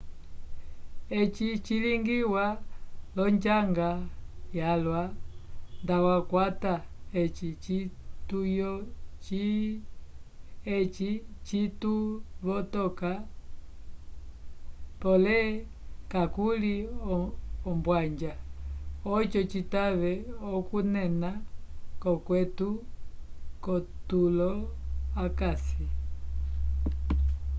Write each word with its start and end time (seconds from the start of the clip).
eci 1.19 1.47
cilingiwa 1.65 2.45
l'onjanga 3.15 3.89
yalwa 4.59 5.01
ndatwakwata 5.83 6.73
eci 10.73 11.09
cituvotoka 11.51 13.11
pole 15.01 15.39
kakuli 16.11 16.73
ombwanja 17.69 18.33
oco 19.15 19.39
citave 19.51 20.11
okuunena 20.55 21.31
k'okweto 22.01 22.69
k'otulo 23.63 24.51
akasi 25.23 25.85